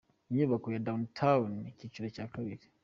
[0.29, 2.65] Inyubako ya Downtown, icyiciro cya kabiri.